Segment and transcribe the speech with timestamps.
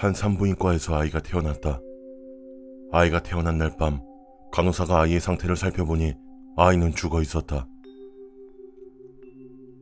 [0.00, 1.78] 한 산부인과에서 아이가 태어났다.
[2.90, 4.00] 아이가 태어난 날 밤
[4.50, 6.14] 간호사가 아이의 상태를 살펴보니
[6.56, 7.68] 아이는 죽어 있었다.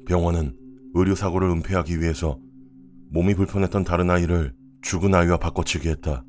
[0.09, 0.57] 병원은
[0.95, 2.37] 의료사고를 은폐하기 위해서
[3.13, 4.53] 몸이 불편했던 다른 아이를
[4.83, 6.25] 죽은 아이와 바꿔치기 했다.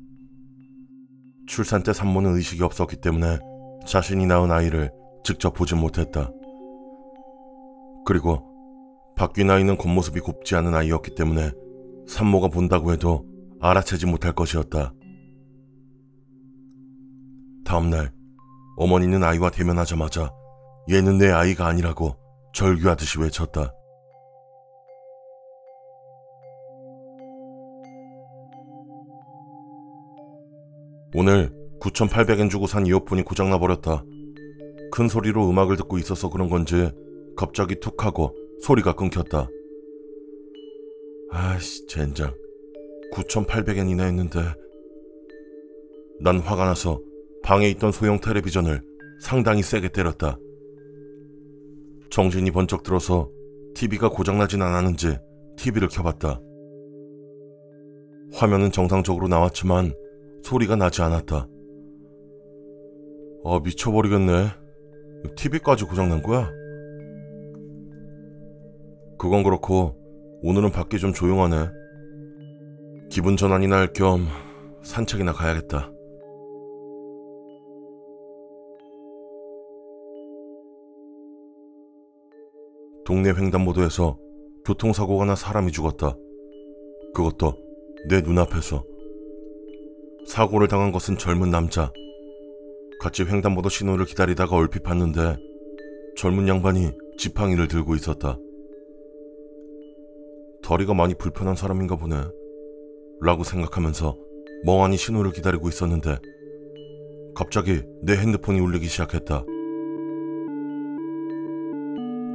[1.48, 3.40] 출산 때 산모는 의식이 없었기 때문에
[3.88, 4.92] 자신이 낳은 아이를
[5.24, 6.30] 직접 보진 못했다.
[8.06, 8.46] 그리고
[9.16, 11.50] 바뀐 아이는 겉모습이 곱지 않은 아이였기 때문에
[12.06, 13.29] 산모가 본다고 해도
[13.60, 14.92] 알아채지 못할 것이었다.
[17.64, 18.12] 다음날
[18.76, 20.32] 어머니는 아이와 대면하자마자
[20.90, 22.16] 얘는 내 아이가 아니라고
[22.54, 23.72] 절규하듯이 외쳤다.
[31.14, 34.02] 오늘 9,800엔 주고 산 이어폰이 고장나 버렸다.
[34.92, 36.90] 큰 소리로 음악을 듣고 있어서 그런 건지
[37.36, 39.48] 갑자기 툭 하고 소리가 끊겼다.
[41.30, 42.34] 아이씨, 젠장.
[43.12, 44.40] 9,800엔이나 했는데.
[46.20, 47.00] 난 화가 나서
[47.42, 48.82] 방에 있던 소형 텔레비전을
[49.20, 50.38] 상당히 세게 때렸다.
[52.10, 53.30] 정신이 번쩍 들어서
[53.74, 55.18] TV가 고장나진 않았는지
[55.56, 56.40] TV를 켜봤다.
[58.32, 59.94] 화면은 정상적으로 나왔지만
[60.42, 61.48] 소리가 나지 않았다.
[63.44, 64.48] 아, 미쳐버리겠네.
[65.36, 66.50] TV까지 고장난 거야?
[69.18, 69.96] 그건 그렇고,
[70.42, 71.79] 오늘은 밖이 좀 조용하네.
[73.10, 74.28] 기분 전환이나 할 겸
[74.82, 75.90] 산책이나 가야겠다.
[83.04, 84.16] 동네 횡단보도에서
[84.64, 86.16] 교통사고가 나 사람이 죽었다.
[87.12, 87.56] 그것도
[88.08, 88.84] 내 눈앞에서.
[90.26, 91.92] 사고를 당한 것은 젊은 남자.
[93.00, 95.36] 같이 횡단보도 신호를 기다리다가 얼핏 봤는데
[96.16, 98.38] 젊은 양반이 지팡이를 들고 있었다.
[100.62, 102.16] 다리가 많이 불편한 사람인가 보네.
[103.22, 104.16] 라고 생각하면서
[104.64, 106.18] 멍하니 신호를 기다리고 있었는데
[107.34, 109.44] 갑자기 내 핸드폰이 울리기 시작했다.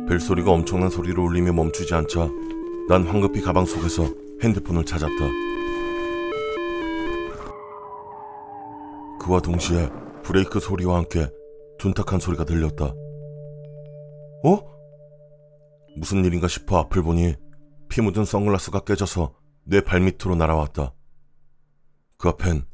[0.07, 2.29] 벨소리가 엄청난 소리로 울리며 멈추지 않자
[2.87, 4.05] 난 황급히 가방 속에서
[4.43, 5.15] 핸드폰을 찾았다.
[9.19, 9.89] 그와 동시에
[10.21, 11.27] 브레이크 소리와 함께
[11.79, 12.93] 둔탁한 소리가 들렸다.
[14.43, 14.59] 어?
[15.97, 17.33] 무슨 일인가 싶어 앞을 보니
[17.89, 19.33] 피 묻은 선글라스가 깨져서
[19.67, 20.93] 내 발밑으로 날아왔다.
[22.17, 22.65] 그 앞엔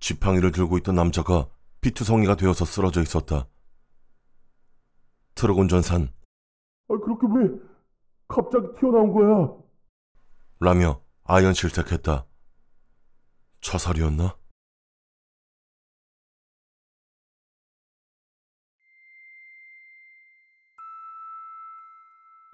[0.00, 1.48] 지팡이를 들고 있던 남자가
[1.80, 3.48] 피투성이가 되어서 쓰러져 있었다.
[5.34, 6.12] 트럭 운전산.
[6.88, 7.58] 아, 그렇게 왜
[8.28, 9.56] 갑자기 튀어나온 거야?
[10.60, 12.26] 라며 아연 실색했다.
[13.62, 14.36] 자살이었나?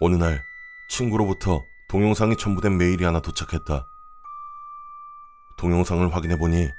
[0.00, 0.42] 어느 날
[0.88, 1.60] 친구로부터
[1.92, 3.86] 동영상이 첨부된 메일이 하나 도착했다.
[5.58, 6.70] 동영상을 확인해 보니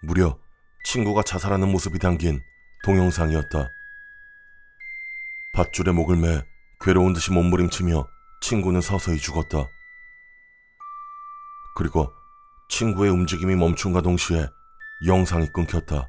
[0.00, 0.38] 무려
[0.84, 2.40] 친구가 자살하는 모습이 담긴
[2.82, 3.68] 동영상이었다.
[5.52, 6.42] 밧줄에 목을 매
[6.80, 8.08] 괴로운 듯이 몸부림치며
[8.40, 9.66] 친구는 서서히 죽었다.
[11.76, 12.10] 그리고
[12.70, 14.46] 친구의 움직임이 멈춘과 동시에
[15.06, 16.08] 영상이 끊겼다.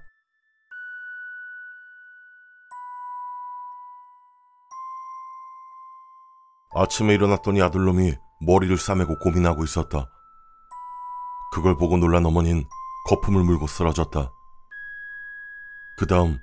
[6.73, 10.09] 아침에 일어났더니 아들놈이 머리를 싸매고 고민하고 있었다.
[11.51, 12.63] 그걸 보고 놀란 어머니는
[13.07, 14.31] 거품을 물고 쓰러졌다.
[15.97, 16.39] 그 다음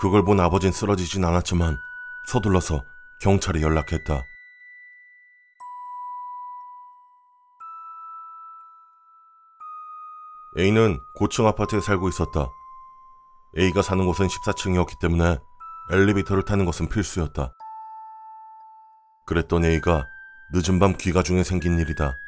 [0.00, 1.76] 그걸 본 아버진 쓰러지진 않았지만
[2.28, 2.84] 서둘러서
[3.20, 4.24] 경찰에 연락했다.
[10.58, 12.48] A는 고층 아파트에 살고 있었다.
[13.58, 15.38] A가 사는 곳은 14층이었기 때문에
[15.90, 17.52] 엘리베이터를 타는 것은 필수였다.
[19.26, 20.06] 그랬던 A가
[20.50, 22.18] 늦은 밤 귀가 중에 생긴 일이다.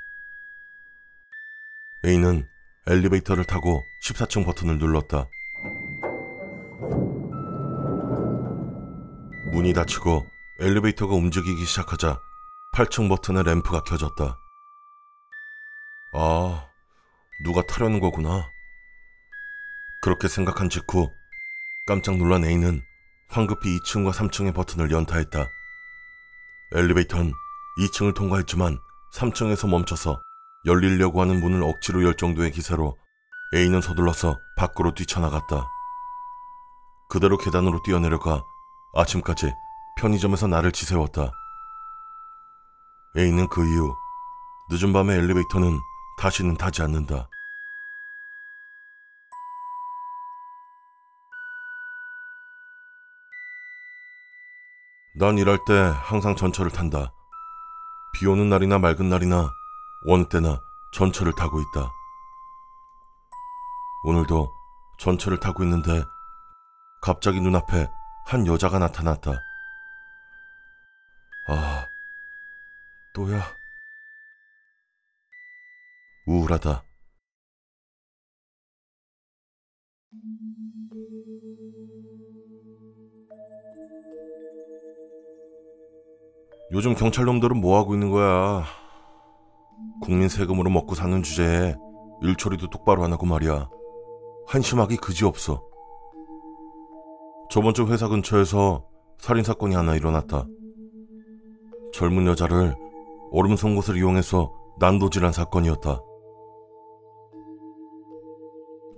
[2.05, 2.47] A는
[2.87, 5.27] 엘리베이터를 타고 14층 버튼을 눌렀다.
[9.53, 10.27] 문이 닫히고
[10.61, 12.21] 엘리베이터가 움직이기 시작하자
[12.75, 14.37] 8층 버튼의 램프가 켜졌다.
[16.13, 16.69] 아,
[17.43, 18.51] 누가 타려는 거구나.
[20.03, 21.11] 그렇게 생각한 직후
[21.87, 22.83] 깜짝 놀란 A는
[23.31, 25.51] 황급히 2층과 3층의 버튼을 연타했다.
[26.75, 27.33] 엘리베이터는
[27.81, 28.79] 2층을 통과했지만
[29.15, 30.21] 3층에서 멈춰서
[30.67, 32.97] 열리려고 하는 문을 억지로 열 정도의 기세로
[33.55, 35.67] A는 서둘러서 밖으로 뛰쳐나갔다.
[37.09, 38.45] 그대로 계단으로 뛰어내려가
[38.95, 39.53] 아침까지
[39.99, 41.33] 편의점에서 나를 지새웠다.
[43.17, 43.97] A는 그 이후
[44.71, 45.79] 늦은 밤에 엘리베이터는
[46.19, 47.29] 다시는 타지 않는다.
[55.19, 57.13] 난 일할 때 항상 전철을 탄다.
[58.21, 59.51] 비 오는 날이나 맑은 날이나
[60.07, 60.61] 어느 때나
[60.93, 61.91] 전철을 타고 있다.
[64.05, 64.53] 오늘도
[64.99, 66.05] 전철을 타고 있는데
[67.01, 67.91] 갑자기 눈앞에
[68.27, 69.43] 한 여자가 나타났다.
[71.49, 71.87] 아,
[73.15, 73.43] 또야.
[76.27, 76.90] 우울하다.
[86.73, 88.65] 요즘 경찰놈들은 뭐하고 있는 거야?
[90.01, 91.75] 국민 세금으로 먹고 사는 주제에
[92.23, 93.69] 일처리도 똑바로 안 하고 말이야.
[94.47, 95.65] 한심하기 그지없어.
[97.51, 98.85] 저번 주 회사 근처에서
[99.19, 100.47] 살인사건이 하나 일어났다.
[101.93, 102.77] 젊은 여자를
[103.33, 106.01] 얼음 선 곳을 이용해서 난도질한 사건이었다.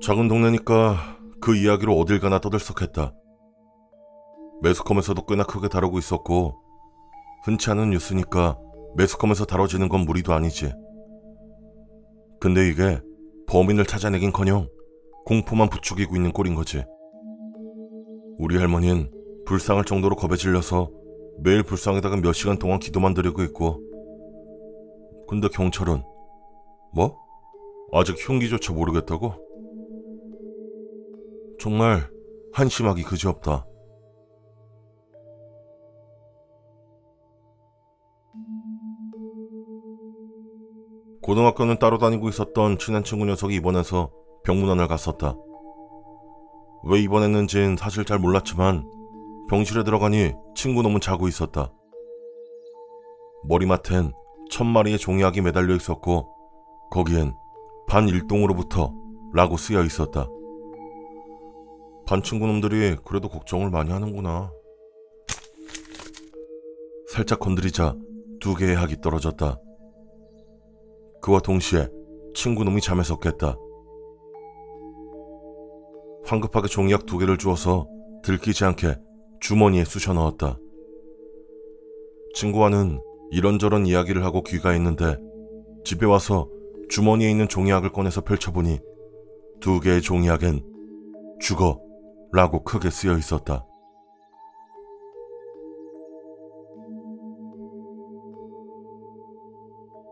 [0.02, 3.14] 작은 동네니까 그 이야기로 어딜 가나 떠들썩했다.
[4.60, 6.61] 매스컴에서도 꽤나 크게 다루고 있었고
[7.44, 8.56] 흔치 않은 뉴스니까
[8.96, 10.72] 매스컴에서 다뤄지는 건 무리도 아니지.
[12.40, 13.00] 근데 이게
[13.46, 14.68] 범인을 찾아내긴커녕
[15.24, 16.84] 공포만 부추기고 있는 꼴인 거지.
[18.38, 19.10] 우리 할머니는
[19.46, 20.90] 불쌍할 정도로 겁에 질려서
[21.42, 23.80] 매일 불쌍에다가 몇 시간 동안 기도만 드리고 있고.
[25.28, 26.02] 근데 경찰은
[26.94, 27.16] 뭐?
[27.92, 29.34] 아직 흉기조차 모르겠다고?
[31.58, 32.08] 정말
[32.52, 33.66] 한심하기 그지없다.
[41.32, 44.10] 고등학교는 따로 다니고 있었던 친한 친구 녀석이 입원해서
[44.44, 45.34] 병문안을 갔었다.
[46.84, 48.84] 왜 입원했는진 사실 잘 몰랐지만
[49.48, 51.72] 병실에 들어가니 친구 놈은 자고 있었다.
[53.44, 54.12] 머리맡엔
[54.50, 56.28] 천 마리의 종이학이 매달려 있었고
[56.90, 57.34] 거기엔
[57.88, 58.92] 반 일동으로부터
[59.32, 60.26] 라고 쓰여 있었다.
[62.06, 64.52] 반 친구 놈들이 그래도 걱정을 많이 하는구나.
[67.08, 67.96] 살짝 건드리자
[68.38, 69.58] 두 개의 학이 떨어졌다.
[71.22, 71.88] 그와 동시에
[72.34, 73.56] 친구 놈이 잠에서 깼다.
[76.24, 77.86] 황급하게 종이약 두 개를 주어서
[78.24, 78.96] 들키지 않게
[79.40, 80.58] 주머니에 쑤셔 넣었다.
[82.34, 85.16] 친구와는 이런저런 이야기를 하고 귀가했는데
[85.84, 86.48] 집에 와서
[86.88, 88.80] 주머니에 있는 종이약을 꺼내서 펼쳐보니
[89.60, 90.60] 두 개의 종이약엔
[91.40, 91.80] 죽어
[92.32, 93.64] 라고 크게 쓰여 있었다.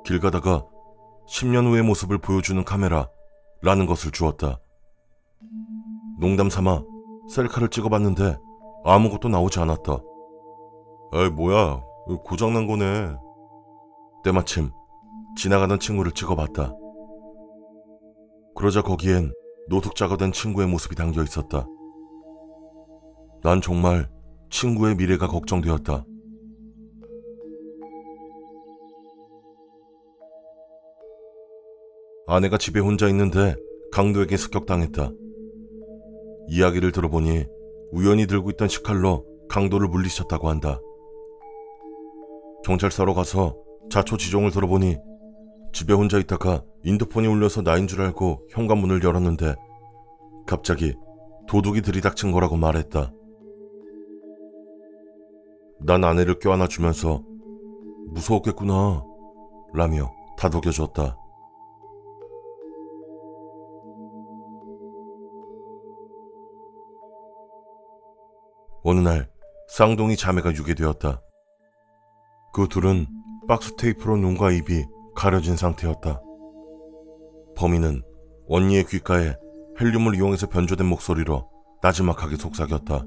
[0.04, 0.66] 길 가다가
[1.30, 4.58] 10년 후의 모습을 보여주는 카메라라는 것을 주었다.
[6.18, 6.82] 농담 삼아
[7.30, 8.36] 셀카를 찍어봤는데
[8.84, 9.98] 아무것도 나오지 않았다.
[11.14, 11.82] 에이, 뭐야.
[12.24, 13.14] 고장난 거네.
[14.24, 14.70] 때마침
[15.36, 16.74] 지나가던 친구를 찍어봤다.
[18.56, 19.32] 그러자 거기엔
[19.68, 21.64] 노숙자가 된 친구의 모습이 담겨 있었다.
[23.42, 24.10] 난 정말
[24.50, 26.04] 친구의 미래가 걱정되었다.
[32.30, 33.56] 아내가 집에 혼자 있는데
[33.90, 35.10] 강도에게 습격당했다.
[36.46, 37.44] 이야기를 들어보니
[37.90, 40.80] 우연히 들고 있던 식칼로 강도를 물리쳤다고 한다.
[42.64, 43.56] 경찰서로 가서
[43.90, 44.96] 자초 지종을 들어보니
[45.72, 49.56] 집에 혼자 있다가 인터폰이 울려서 나인 줄 알고 현관문을 열었는데
[50.46, 50.94] 갑자기
[51.48, 53.12] 도둑이 들이닥친 거라고 말했다.
[55.80, 57.24] 난 아내를 껴안아 주면서
[58.10, 59.02] 무서웠겠구나
[59.74, 61.16] 라며 다독여줬다.
[68.82, 69.28] 어느 날
[69.68, 71.22] 쌍둥이 자매가 유괴되었다.
[72.52, 73.06] 그 둘은
[73.46, 74.84] 박스 테이프로 눈과 입이
[75.14, 76.20] 가려진 상태였다.
[77.56, 78.02] 범인은
[78.48, 79.34] 언니의 귓가에
[79.80, 81.48] 헬륨을 이용해서 변조된 목소리로
[81.82, 83.04] 나지막하게 속삭였다.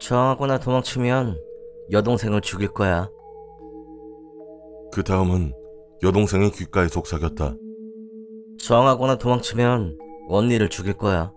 [0.00, 1.36] 저항하거나 도망치면
[1.90, 3.08] 여동생을 죽일 거야.
[4.92, 5.52] 그 다음은
[6.02, 7.54] 여동생의 귓가에 속삭였다.
[8.60, 11.32] 저항하거나 도망치면 언니를 죽일 거야.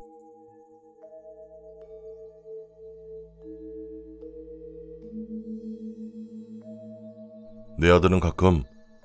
[7.82, 8.62] 내 아들은 가끔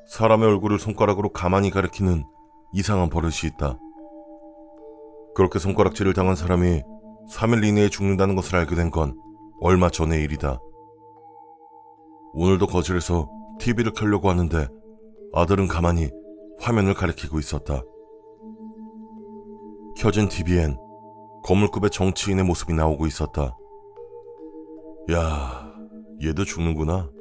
[0.06, 2.24] 사람의 얼굴을 손가락으로 가만히 가리키는
[2.74, 3.78] 이상한 버릇이 있다.
[5.34, 6.82] 그렇게 손가락질을 당한 사람이
[7.30, 9.18] 3일 이내에 죽는다는 것을 알게 된 건
[9.62, 10.60] 얼마 전의 일이다.
[12.34, 14.68] 오늘도 거실에서 TV를 켜려고 하는데
[15.32, 16.10] 아들은 가만히
[16.60, 17.80] 화면을 가리키고 있었다.
[19.96, 20.76] 켜진 TV엔
[21.44, 23.56] 거물급의 정치인의 모습이 나오고 있었다.
[25.12, 25.72] 야,
[26.22, 27.15] 얘도 죽는구나.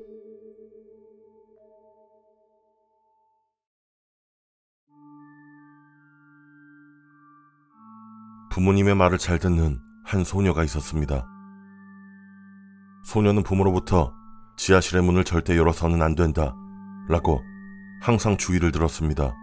[8.55, 11.27] 부모님의 말을 잘 듣는 한 소녀가 있었습니다.
[13.03, 14.13] 소녀는 부모로부터
[14.55, 16.55] 지하실의 문을 절대 열어서는 안 된다.
[17.09, 17.43] 라고
[18.01, 19.33] 항상 주의를 들었습니다.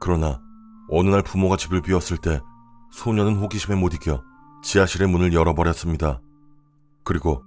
[0.00, 0.40] 그러나
[0.88, 2.40] 어느 날 부모가 집을 비웠을 때
[2.90, 4.24] 소녀는 호기심에 못 이겨
[4.62, 6.22] 지하실의 문을 열어버렸습니다.
[7.04, 7.44] 그리고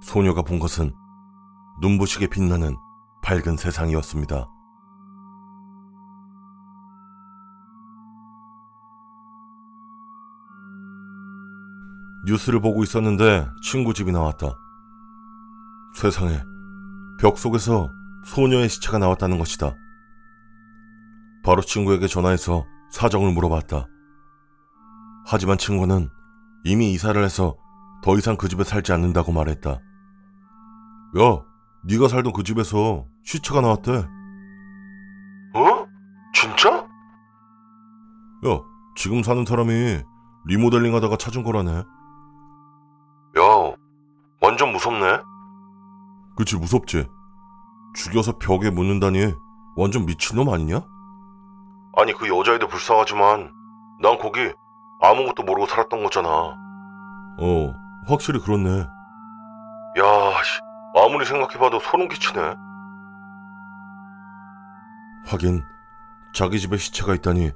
[0.00, 0.94] 소녀가 본 것은
[1.82, 2.74] 눈부시게 빛나는
[3.22, 4.48] 밝은 세상이었습니다.
[12.26, 14.56] 뉴스를 보고 있었는데 친구 집이 나왔다.
[15.94, 16.42] 세상에
[17.20, 17.90] 벽 속에서
[18.24, 19.74] 소녀의 시체가 나왔다는 것이다.
[21.44, 23.86] 바로 친구에게 전화해서 사정을 물어봤다.
[25.26, 26.08] 하지만 친구는
[26.64, 27.56] 이미 이사를 해서
[28.02, 29.70] 더 이상 그 집에 살지 않는다고 말했다.
[29.70, 29.80] 야,
[31.84, 33.92] 네가 살던 그 집에서 시체가 나왔대.
[35.54, 35.86] 어?
[36.34, 36.70] 진짜?
[36.74, 38.60] 야,
[38.96, 40.02] 지금 사는 사람이
[40.46, 41.84] 리모델링 하다가 찾은 거라네.
[43.38, 43.74] 야,
[44.40, 45.18] 완전 무섭네.
[46.36, 47.08] 그치, 무섭지.
[47.94, 49.34] 죽여서 벽에 묻는다니
[49.76, 50.80] 완전 미친놈 아니냐?
[51.96, 53.52] 아니, 그 여자애도 불쌍하지만
[54.00, 54.52] 난 거기
[55.00, 56.28] 아무것도 모르고 살았던 거잖아.
[56.28, 57.74] 어,
[58.06, 58.80] 확실히 그렇네.
[58.80, 60.60] 야, 씨,
[60.96, 62.40] 아무리 생각해봐도 소름 끼치네.
[65.26, 65.62] 하긴
[66.34, 67.52] 자기 집에 시체가 있다니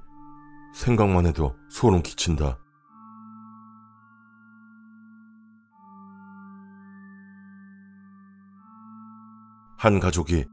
[0.73, 2.57] 생각만 해도 소름 끼친다.
[9.79, 10.45] 한 가족이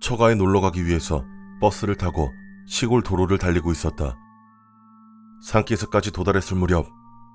[0.00, 1.24] 처가에 놀러 가기 위해서
[1.60, 2.32] 버스를 타고
[2.66, 4.16] 시골 도로를 달리고 있었다.
[5.46, 6.88] 산기슭까지 도달했을 무렵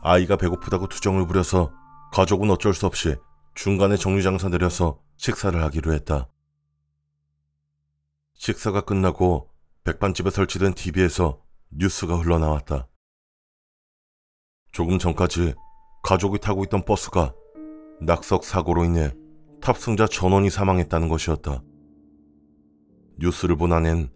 [0.03, 1.71] 아이가 배고프다고 투정을 부려서
[2.11, 3.15] 가족은 어쩔 수 없이
[3.55, 6.27] 중간에 정류장사 내려서 식사를 하기로 했다.
[8.33, 9.49] 식사가 끝나고
[9.85, 11.39] 백반집에 설치된 TV에서
[11.71, 12.89] 뉴스가 흘러나왔다.
[14.73, 15.55] 조금 전까지
[16.03, 17.33] 가족이 타고 있던 버스가
[18.01, 19.13] 낙석 사고로 인해
[19.67, 21.61] 탑승자 전원이 사망했다는 것이었다.
[23.19, 24.09] 뉴스를 본 아낸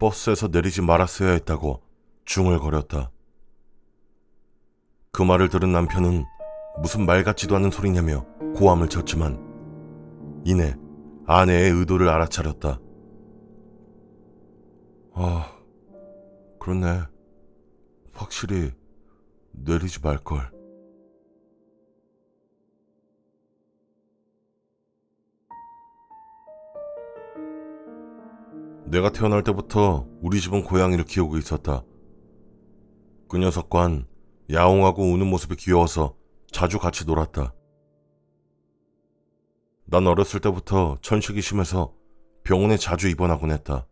[0.00, 1.80] 버스에서 내리지 말았어야 했다고
[2.24, 3.12] 중얼거렸다.
[5.12, 6.24] 그 말을 들은 남편은
[6.82, 10.74] 무슨 말 같지도 않은 소리냐며 고함을 쳤지만 이내
[11.28, 12.80] 아내의 의도를 알아차렸다.
[15.14, 15.52] 아,
[16.58, 17.02] 그렇네.
[18.12, 18.72] 확실히
[19.52, 20.55] 내리지 말걸.
[28.86, 31.82] 내가 태어날 때부터 우리 집은 고양이를 키우고 있었다.
[33.28, 34.06] 그 녀석과는
[34.52, 36.14] 야옹하고 우는 모습이 귀여워서
[36.52, 37.52] 자주 같이 놀았다.
[39.86, 41.92] 난 어렸을 때부터 천식이 심해서
[42.44, 43.88] 병원에 자주 입원하곤 했다.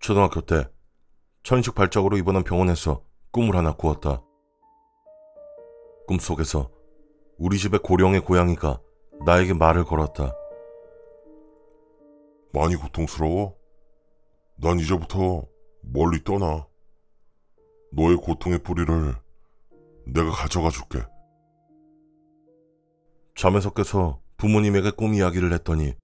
[0.00, 0.68] 초등학교 때
[1.44, 4.22] 천식 발작으로 입원한 병원에서 꿈을 하나 꾸었다.
[6.08, 6.68] 꿈속에서
[7.38, 8.80] 우리 집의 고령의 고양이가
[9.24, 10.34] 나에게 말을 걸었다.
[12.52, 13.56] 많이 고통스러워?
[14.56, 15.46] 난 이제부터
[15.82, 16.66] 멀리 떠나.
[17.92, 19.14] 너의 고통의 뿌리를
[20.06, 21.00] 내가 가져가 줄게.
[23.36, 25.94] 잠에서 깨서 부모님에게 꿈 이야기를 했더니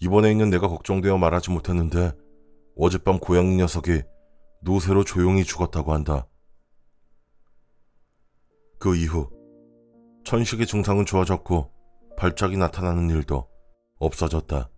[0.00, 2.12] 이번에 있는 내가 걱정되어 말하지 못했는데
[2.76, 4.02] 어젯밤 고양이 녀석이
[4.62, 6.26] 노새로 조용히 죽었다고 한다.
[8.78, 9.30] 그 이후
[10.24, 11.70] 천식의 증상은 좋아졌고
[12.16, 13.48] 발작이 나타나는 일도
[13.98, 14.70] 없어졌다.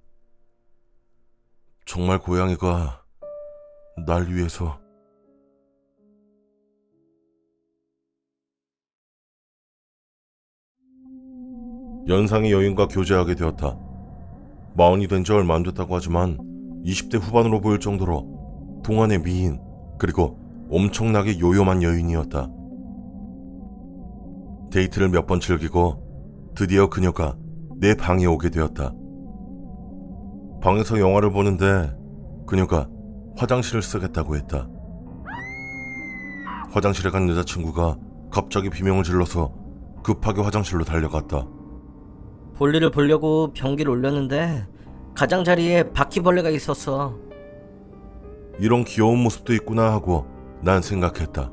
[1.84, 3.04] 정말 고양이가
[4.06, 4.78] 날 위해서
[12.08, 13.78] 연상의 여인과 교제하게 되었다.
[14.76, 16.36] 마흔이 된 지 얼마 안 됐다고 하지만
[16.84, 19.60] 20대 후반으로 보일 정도로 동안의 미인
[19.98, 20.38] 그리고
[20.70, 22.50] 엄청나게 요염한 여인이었다.
[24.70, 27.36] 데이트를 몇 번 즐기고 드디어 그녀가
[27.76, 28.92] 내 방에 오게 되었다.
[30.64, 31.94] 방에서 영화를 보는데
[32.46, 32.88] 그녀가
[33.36, 34.66] 화장실을 쓰겠다고 했다.
[36.70, 37.98] 화장실에 간 여자친구가
[38.30, 39.52] 갑자기 비명을 질러서
[40.02, 41.46] 급하게 화장실로 달려갔다.
[42.54, 44.66] 볼일을 보려고 변기를 올렸는데
[45.14, 47.14] 가장자리에 바퀴벌레가 있었어.
[48.58, 50.26] 이런 귀여운 모습도 있구나 하고
[50.62, 51.50] 난 생각했다.